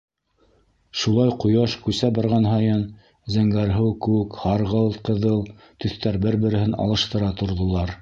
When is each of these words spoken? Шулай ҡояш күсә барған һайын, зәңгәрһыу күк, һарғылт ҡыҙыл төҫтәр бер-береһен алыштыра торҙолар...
Шулай 1.01 1.33
ҡояш 1.43 1.75
күсә 1.83 2.09
барған 2.15 2.49
һайын, 2.53 2.81
зәңгәрһыу 3.35 3.93
күк, 4.09 4.41
һарғылт 4.49 5.01
ҡыҙыл 5.11 5.47
төҫтәр 5.85 6.23
бер-береһен 6.29 6.79
алыштыра 6.87 7.35
торҙолар... 7.43 7.99